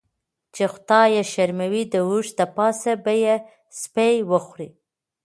چی 0.53 0.63
خدای 0.73 1.09
یی 1.15 1.23
شرموي 1.31 1.83
داوښ 1.91 2.27
دپاسه 2.39 2.91
به 3.03 3.13
یی 3.23 3.35
سپی 3.79 4.15
وخوري. 4.29 4.69